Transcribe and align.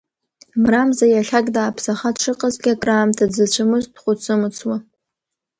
Мрамза 0.61 1.07
иахьак 1.09 1.47
дааԥсаха 1.55 2.09
дшыҟазгьы, 2.15 2.71
акраамҭа 2.73 3.29
дзыцәомызт, 3.31 3.89
дҳәыцы-мыцуан… 3.95 4.81